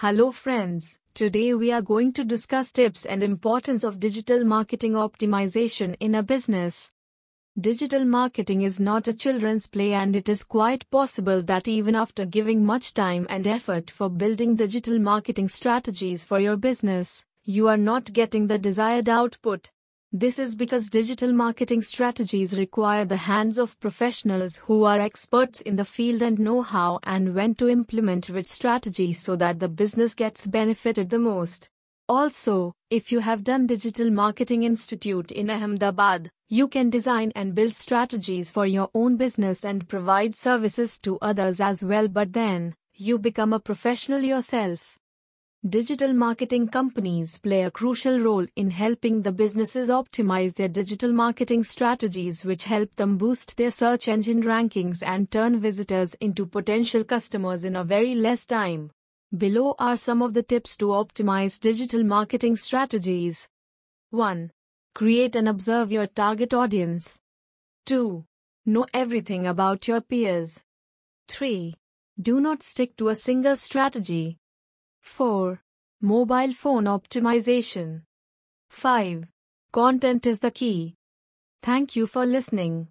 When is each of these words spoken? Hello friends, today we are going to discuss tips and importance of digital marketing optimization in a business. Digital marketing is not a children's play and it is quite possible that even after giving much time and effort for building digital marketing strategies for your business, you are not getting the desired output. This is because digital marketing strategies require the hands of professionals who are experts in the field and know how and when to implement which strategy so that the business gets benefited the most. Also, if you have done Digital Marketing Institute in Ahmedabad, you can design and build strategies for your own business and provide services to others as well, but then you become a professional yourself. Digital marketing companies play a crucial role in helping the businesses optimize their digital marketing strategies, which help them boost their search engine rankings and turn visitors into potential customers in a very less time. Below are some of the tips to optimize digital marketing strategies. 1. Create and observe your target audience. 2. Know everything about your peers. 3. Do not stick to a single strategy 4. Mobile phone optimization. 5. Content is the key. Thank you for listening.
Hello 0.00 0.32
friends, 0.32 0.98
today 1.12 1.52
we 1.52 1.70
are 1.70 1.82
going 1.82 2.10
to 2.14 2.24
discuss 2.24 2.72
tips 2.72 3.04
and 3.04 3.22
importance 3.22 3.84
of 3.84 4.00
digital 4.00 4.44
marketing 4.44 4.92
optimization 4.92 5.94
in 6.00 6.14
a 6.14 6.22
business. 6.22 6.90
Digital 7.60 8.06
marketing 8.06 8.62
is 8.62 8.80
not 8.80 9.08
a 9.08 9.12
children's 9.12 9.66
play 9.66 9.92
and 9.92 10.16
it 10.16 10.30
is 10.30 10.42
quite 10.42 10.90
possible 10.90 11.42
that 11.42 11.68
even 11.68 11.94
after 11.94 12.24
giving 12.24 12.64
much 12.64 12.94
time 12.94 13.26
and 13.28 13.46
effort 13.46 13.90
for 13.90 14.08
building 14.08 14.56
digital 14.56 14.98
marketing 14.98 15.50
strategies 15.50 16.24
for 16.24 16.40
your 16.40 16.56
business, 16.56 17.26
you 17.44 17.68
are 17.68 17.76
not 17.76 18.10
getting 18.14 18.46
the 18.46 18.58
desired 18.58 19.10
output. 19.10 19.70
This 20.12 20.40
is 20.40 20.56
because 20.56 20.90
digital 20.90 21.32
marketing 21.32 21.82
strategies 21.82 22.58
require 22.58 23.04
the 23.04 23.16
hands 23.16 23.58
of 23.58 23.78
professionals 23.78 24.56
who 24.56 24.82
are 24.82 24.98
experts 24.98 25.60
in 25.60 25.76
the 25.76 25.84
field 25.84 26.20
and 26.20 26.36
know 26.36 26.62
how 26.62 26.98
and 27.04 27.32
when 27.32 27.54
to 27.54 27.68
implement 27.68 28.28
which 28.28 28.48
strategy 28.48 29.12
so 29.12 29.36
that 29.36 29.60
the 29.60 29.68
business 29.68 30.14
gets 30.14 30.48
benefited 30.48 31.10
the 31.10 31.18
most. 31.20 31.68
Also, 32.08 32.72
if 32.90 33.12
you 33.12 33.20
have 33.20 33.44
done 33.44 33.68
Digital 33.68 34.10
Marketing 34.10 34.64
Institute 34.64 35.30
in 35.30 35.48
Ahmedabad, 35.48 36.28
you 36.48 36.66
can 36.66 36.90
design 36.90 37.30
and 37.36 37.54
build 37.54 37.72
strategies 37.72 38.50
for 38.50 38.66
your 38.66 38.90
own 38.94 39.16
business 39.16 39.64
and 39.64 39.88
provide 39.88 40.34
services 40.34 40.98
to 40.98 41.20
others 41.22 41.60
as 41.60 41.84
well, 41.84 42.08
but 42.08 42.32
then 42.32 42.74
you 42.94 43.16
become 43.16 43.52
a 43.52 43.60
professional 43.60 44.22
yourself. 44.22 44.98
Digital 45.68 46.14
marketing 46.14 46.68
companies 46.68 47.36
play 47.36 47.64
a 47.64 47.70
crucial 47.70 48.18
role 48.18 48.46
in 48.56 48.70
helping 48.70 49.20
the 49.20 49.30
businesses 49.30 49.90
optimize 49.90 50.54
their 50.54 50.68
digital 50.68 51.12
marketing 51.12 51.64
strategies, 51.64 52.46
which 52.46 52.64
help 52.64 52.96
them 52.96 53.18
boost 53.18 53.58
their 53.58 53.70
search 53.70 54.08
engine 54.08 54.42
rankings 54.42 55.02
and 55.02 55.30
turn 55.30 55.60
visitors 55.60 56.14
into 56.14 56.46
potential 56.46 57.04
customers 57.04 57.66
in 57.66 57.76
a 57.76 57.84
very 57.84 58.14
less 58.14 58.46
time. 58.46 58.90
Below 59.36 59.74
are 59.78 59.98
some 59.98 60.22
of 60.22 60.32
the 60.32 60.42
tips 60.42 60.78
to 60.78 60.86
optimize 60.86 61.60
digital 61.60 62.04
marketing 62.04 62.56
strategies. 62.56 63.46
1. 64.12 64.50
Create 64.94 65.36
and 65.36 65.46
observe 65.46 65.92
your 65.92 66.06
target 66.06 66.54
audience. 66.54 67.18
2. 67.84 68.24
Know 68.64 68.86
everything 68.94 69.46
about 69.46 69.86
your 69.86 70.00
peers. 70.00 70.64
3. 71.28 71.74
Do 72.18 72.40
not 72.40 72.62
stick 72.62 72.96
to 72.96 73.10
a 73.10 73.14
single 73.14 73.58
strategy 73.58 74.38
4. 75.02 75.60
Mobile 76.00 76.52
phone 76.52 76.84
optimization. 76.84 78.02
5. 78.70 79.26
Content 79.72 80.26
is 80.26 80.40
the 80.40 80.50
key. 80.50 80.96
Thank 81.62 81.94
you 81.94 82.06
for 82.06 82.24
listening. 82.24 82.88